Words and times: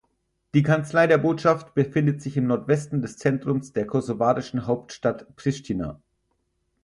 Die 0.55 0.63
Kanzlei 0.63 1.05
der 1.05 1.19
Botschaft 1.19 1.75
befindet 1.75 2.23
sich 2.23 2.35
im 2.35 2.47
Nordwesten 2.47 3.03
des 3.03 3.17
Zentrums 3.19 3.71
der 3.71 3.85
kosovarischen 3.85 4.65
Hauptstadt 4.65 5.35
Pristina. 5.35 6.01